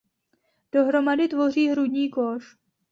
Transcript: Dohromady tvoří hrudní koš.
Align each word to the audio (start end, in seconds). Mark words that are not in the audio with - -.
Dohromady 0.73 1.27
tvoří 1.27 1.67
hrudní 1.67 2.09
koš. 2.09 2.57